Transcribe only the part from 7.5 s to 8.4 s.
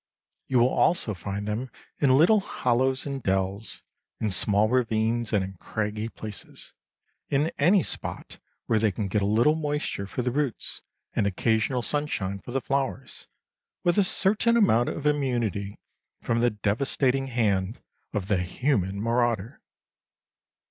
any spot